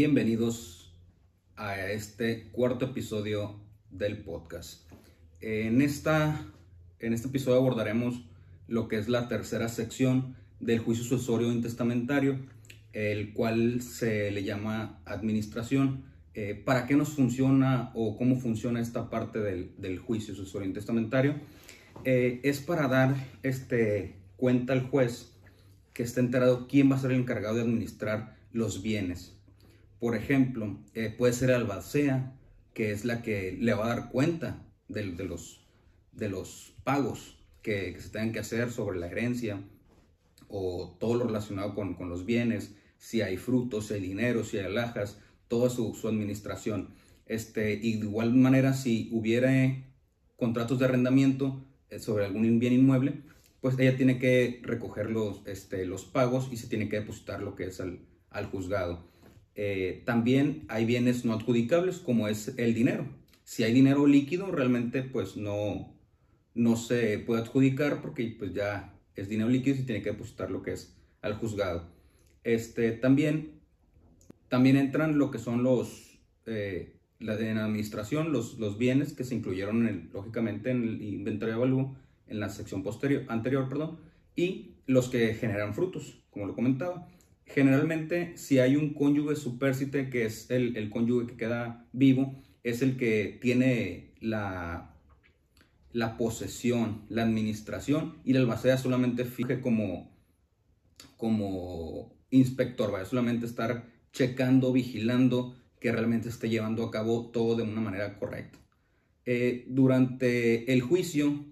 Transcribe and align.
Bienvenidos 0.00 0.92
a 1.56 1.90
este 1.90 2.50
cuarto 2.52 2.84
episodio 2.84 3.58
del 3.90 4.18
podcast. 4.22 4.88
En, 5.40 5.82
esta, 5.82 6.46
en 7.00 7.12
este 7.12 7.26
episodio 7.26 7.58
abordaremos 7.58 8.22
lo 8.68 8.86
que 8.86 8.96
es 8.96 9.08
la 9.08 9.26
tercera 9.26 9.68
sección 9.68 10.36
del 10.60 10.78
juicio 10.78 11.02
sucesorio 11.02 11.50
intestamentario, 11.50 12.38
el 12.92 13.32
cual 13.32 13.82
se 13.82 14.30
le 14.30 14.44
llama 14.44 15.02
administración. 15.04 16.04
Eh, 16.32 16.54
¿Para 16.54 16.86
qué 16.86 16.94
nos 16.94 17.08
funciona 17.08 17.90
o 17.92 18.16
cómo 18.16 18.38
funciona 18.38 18.80
esta 18.80 19.10
parte 19.10 19.40
del, 19.40 19.98
juicio 19.98 20.32
sucesorio 20.32 20.68
intestamentario? 20.68 21.34
Eh, 22.04 22.38
es 22.44 22.60
para 22.60 22.86
dar 22.86 23.16
este, 23.42 24.14
cuenta 24.36 24.74
al 24.74 24.82
juez 24.82 25.32
que 25.92 26.04
esté 26.04 26.20
enterado 26.20 26.68
quién 26.68 26.88
va 26.88 26.94
a 26.94 27.00
ser 27.00 27.10
el 27.10 27.18
encargado 27.18 27.56
de 27.56 27.62
administrar 27.62 28.36
los 28.52 28.80
bienes 28.80 29.37
por 29.98 30.14
ejemplo, 30.14 30.78
eh, 30.94 31.14
puede 31.16 31.32
ser 31.32 31.50
albacea, 31.50 32.34
que 32.74 32.92
es 32.92 33.04
la 33.04 33.22
que 33.22 33.56
le 33.58 33.74
va 33.74 33.86
a 33.86 33.88
dar 33.88 34.10
cuenta 34.10 34.64
de, 34.88 35.04
los, 35.24 35.60
de 36.12 36.28
los 36.28 36.74
pagos 36.84 37.36
que, 37.62 38.00
se 38.00 38.10
tengan 38.10 38.32
que 38.32 38.38
hacer 38.38 38.70
sobre 38.70 38.98
la 38.98 39.08
herencia 39.08 39.60
o 40.48 40.96
todo 41.00 41.16
lo 41.16 41.26
relacionado 41.26 41.74
con, 41.74 41.96
los 42.08 42.24
bienes, 42.24 42.74
si 42.96 43.20
hay 43.20 43.36
frutos, 43.36 43.88
si 43.88 43.94
hay 43.94 44.00
dinero, 44.00 44.44
si 44.44 44.58
hay 44.58 44.66
alhajas, 44.66 45.18
toda 45.48 45.68
su, 45.70 45.92
administración. 46.08 46.90
Este, 47.26 47.74
y 47.74 47.98
de 47.98 48.06
igual 48.06 48.34
manera, 48.34 48.72
si 48.72 49.10
hubiera 49.12 49.50
contratos 50.36 50.78
de 50.78 50.86
arrendamiento 50.86 51.64
eh, 51.90 51.98
sobre 51.98 52.24
algún 52.24 52.58
bien 52.58 52.72
inmueble, 52.72 53.22
pues 53.60 53.78
ella 53.78 53.96
tiene 53.96 54.18
que 54.18 54.60
recoger 54.62 55.10
los, 55.10 55.42
este, 55.46 55.84
los 55.84 56.04
pagos 56.04 56.48
y 56.52 56.56
se 56.56 56.68
tiene 56.68 56.88
que 56.88 57.00
depositar 57.00 57.42
lo 57.42 57.54
que 57.56 57.64
es 57.64 57.80
al, 57.80 58.00
al 58.30 58.46
juzgado. 58.46 59.04
Eh, 59.60 60.02
también 60.04 60.64
hay 60.68 60.84
bienes 60.84 61.24
no 61.24 61.32
adjudicables 61.32 61.98
como 61.98 62.28
es 62.28 62.54
el 62.58 62.74
dinero. 62.74 63.08
Si 63.42 63.64
hay 63.64 63.72
dinero 63.72 64.06
líquido, 64.06 64.52
realmente 64.52 65.02
pues 65.02 65.36
no, 65.36 65.92
no 66.54 66.76
se 66.76 67.18
puede 67.18 67.42
adjudicar 67.42 68.00
porque 68.00 68.36
pues 68.38 68.54
ya 68.54 68.94
es 69.16 69.28
dinero 69.28 69.50
líquido 69.50 69.76
y 69.76 69.82
tiene 69.82 70.00
que 70.00 70.12
depositar 70.12 70.52
lo 70.52 70.62
que 70.62 70.74
es 70.74 70.96
al 71.22 71.34
juzgado. 71.34 71.88
Este, 72.44 72.92
también, 72.92 73.60
también 74.48 74.76
entran 74.76 75.18
lo 75.18 75.32
que 75.32 75.40
son 75.40 75.64
los, 75.64 76.20
eh, 76.46 76.94
la 77.18 77.32
administración, 77.32 78.30
los, 78.30 78.60
los 78.60 78.78
bienes 78.78 79.12
que 79.12 79.24
se 79.24 79.34
incluyeron 79.34 80.08
lógicamente 80.12 80.70
en 80.70 80.84
el 80.84 81.02
inventario 81.02 81.56
de 81.56 81.60
avalúo 81.60 81.96
en 82.28 82.38
la 82.38 82.48
sección 82.48 82.84
posterior, 82.84 83.24
anterior, 83.26 83.68
perdón, 83.68 83.98
y 84.36 84.76
los 84.86 85.08
que 85.08 85.34
generan 85.34 85.74
frutos, 85.74 86.22
como 86.30 86.46
lo 86.46 86.54
comentaba. 86.54 87.08
Generalmente, 87.48 88.36
si 88.36 88.58
hay 88.58 88.76
un 88.76 88.92
cónyuge 88.92 89.34
supérsite, 89.34 90.10
que 90.10 90.26
es 90.26 90.50
el, 90.50 90.90
cónyuge 90.90 91.28
que 91.28 91.36
queda 91.36 91.86
vivo, 91.92 92.34
es 92.62 92.82
el 92.82 92.98
que 92.98 93.38
tiene 93.40 94.12
la, 94.20 94.94
la 95.92 96.18
posesión, 96.18 97.06
la 97.08 97.22
administración, 97.22 98.18
y 98.22 98.34
la 98.34 98.40
albacea 98.40 98.76
solamente 98.76 99.24
fije 99.24 99.62
como, 99.62 100.14
como 101.16 102.14
inspector, 102.30 102.92
¿vale? 102.92 103.06
solamente 103.06 103.46
estar 103.46 103.86
checando, 104.12 104.70
vigilando 104.72 105.56
que 105.80 105.90
realmente 105.90 106.28
esté 106.28 106.50
llevando 106.50 106.84
a 106.84 106.90
cabo 106.90 107.30
todo 107.30 107.56
de 107.56 107.62
una 107.62 107.80
manera 107.80 108.18
correcta. 108.18 108.58
Eh, 109.24 109.64
durante 109.68 110.70
el 110.72 110.82
juicio 110.82 111.46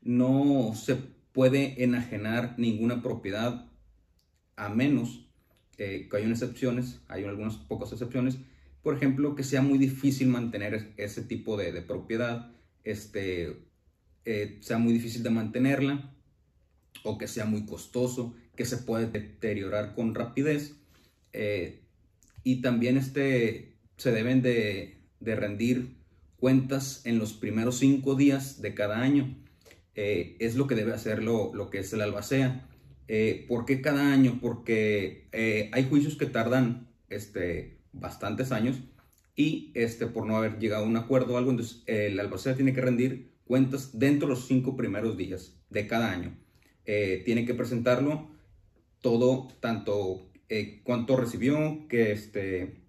no 0.00 0.72
se 0.74 0.96
puede 1.32 1.82
enajenar 1.82 2.54
ninguna 2.58 3.02
propiedad 3.02 3.70
a 4.56 4.68
menos 4.68 5.23
que 5.76 6.08
hay 6.12 6.24
unas 6.24 6.42
excepciones, 6.42 7.00
hay 7.08 7.24
algunas 7.24 7.56
pocas 7.56 7.92
excepciones, 7.92 8.38
por 8.84 8.94
ejemplo, 8.94 9.34
que 9.34 9.42
sea 9.42 9.62
muy 9.62 9.78
difícil 9.78 10.28
mantener 10.28 10.92
ese 10.98 11.22
tipo 11.22 11.56
de, 11.56 11.72
propiedad, 11.80 12.52
este, 12.84 13.64
eh, 14.26 14.58
sea 14.60 14.76
muy 14.76 14.92
difícil 14.92 15.22
de 15.22 15.30
mantenerla 15.30 16.14
o 17.02 17.16
que 17.16 17.26
sea 17.26 17.46
muy 17.46 17.64
costoso, 17.64 18.34
que 18.54 18.66
se 18.66 18.76
puede 18.76 19.06
deteriorar 19.06 19.94
con 19.94 20.14
rapidez 20.14 20.76
eh, 21.32 21.80
y 22.42 22.60
también 22.60 22.98
este, 22.98 23.74
se 23.96 24.12
deben 24.12 24.42
de, 24.42 24.98
rendir 25.20 25.96
cuentas 26.36 27.00
en 27.06 27.18
los 27.18 27.32
primeros 27.32 27.78
cinco 27.78 28.14
días 28.16 28.60
de 28.60 28.74
cada 28.74 29.00
año. 29.00 29.34
Eh, 29.94 30.36
es 30.40 30.56
lo 30.56 30.66
que 30.66 30.74
debe 30.74 30.92
hacer 30.92 31.22
lo, 31.22 31.54
lo 31.54 31.70
que 31.70 31.78
es 31.78 31.90
el 31.94 32.02
albacea 32.02 32.68
eh, 33.08 33.44
¿Por 33.48 33.64
qué 33.64 33.80
cada 33.80 34.12
año? 34.12 34.38
Porque 34.40 35.28
eh, 35.32 35.70
hay 35.72 35.84
juicios 35.88 36.16
que 36.16 36.26
tardan 36.26 36.88
este, 37.08 37.78
bastantes 37.92 38.50
años 38.52 38.80
y 39.36 39.72
este, 39.74 40.06
por 40.06 40.26
no 40.26 40.36
haber 40.36 40.58
llegado 40.58 40.84
a 40.84 40.88
un 40.88 40.96
acuerdo 40.96 41.34
o 41.34 41.38
algo, 41.38 41.50
entonces 41.50 41.82
el 41.86 42.18
albacea 42.18 42.54
tiene 42.54 42.72
que 42.72 42.80
rendir 42.80 43.34
cuentas 43.44 43.98
dentro 43.98 44.28
de 44.28 44.34
los 44.34 44.46
cinco 44.46 44.76
primeros 44.76 45.16
días 45.16 45.60
de 45.70 45.86
cada 45.86 46.10
año. 46.10 46.36
Eh, 46.86 47.22
tiene 47.24 47.44
que 47.44 47.54
presentarlo 47.54 48.30
todo, 49.00 49.48
tanto 49.60 50.30
cuánto 50.84 51.16
recibió, 51.16 51.88
que 51.88 52.12
este, 52.12 52.84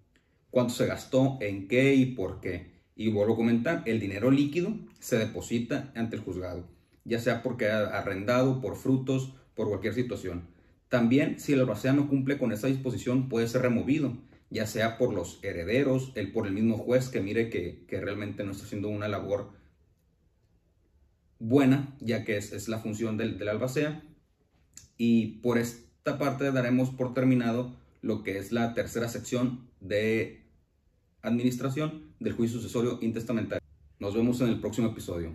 cuánto 0.50 0.72
se 0.72 0.86
gastó, 0.86 1.36
en 1.40 1.66
qué 1.68 1.94
y 1.94 2.06
por 2.06 2.40
qué. 2.40 2.76
Y 2.94 3.10
vuelvo 3.10 3.34
a 3.34 3.36
comentar, 3.36 3.82
el 3.86 3.98
dinero 3.98 4.30
líquido 4.30 4.78
se 5.00 5.18
deposita 5.18 5.92
ante 5.96 6.16
el 6.16 6.22
juzgado, 6.22 6.68
ya 7.04 7.18
sea 7.18 7.42
porque 7.42 7.68
ha 7.68 7.86
arrendado, 7.86 8.60
por 8.60 8.76
frutos, 8.76 9.34
por 9.56 9.68
cualquier 9.68 9.94
situación. 9.94 10.46
También, 10.88 11.40
si 11.40 11.54
el 11.54 11.60
albacea 11.60 11.92
no 11.92 12.08
cumple 12.08 12.38
con 12.38 12.52
esa 12.52 12.68
disposición, 12.68 13.28
puede 13.28 13.48
ser 13.48 13.62
removido, 13.62 14.16
ya 14.50 14.66
sea 14.66 14.98
por 14.98 15.12
los 15.12 15.42
herederos, 15.42 16.12
el, 16.14 16.30
por 16.30 16.46
el 16.46 16.52
mismo 16.52 16.78
juez 16.78 17.08
que 17.08 17.20
mire 17.20 17.50
que, 17.50 17.84
realmente 17.90 18.44
no 18.44 18.52
está 18.52 18.64
haciendo 18.64 18.88
una 18.88 19.08
labor 19.08 19.50
buena, 21.40 21.96
ya 22.00 22.24
que 22.24 22.36
es, 22.36 22.68
la 22.68 22.78
función 22.78 23.16
del, 23.16 23.38
del 23.38 23.48
albacea. 23.48 24.04
Y 24.96 25.38
por 25.40 25.58
esta 25.58 26.18
parte 26.18 26.52
daremos 26.52 26.90
por 26.90 27.12
terminado 27.14 27.74
lo 28.02 28.22
que 28.22 28.38
es 28.38 28.52
la 28.52 28.72
tercera 28.74 29.08
sección 29.08 29.68
de 29.80 30.44
administración 31.22 32.14
del 32.20 32.34
juicio 32.34 32.60
sucesorio 32.60 32.98
intestamentario. 33.02 33.66
Nos 33.98 34.14
vemos 34.14 34.40
en 34.40 34.48
el 34.48 34.60
próximo 34.60 34.88
episodio. 34.88 35.34